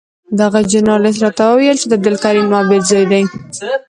[0.39, 3.23] دغه ژورنالېست راته وویل چې د عبدالکریم عابد زوی دی.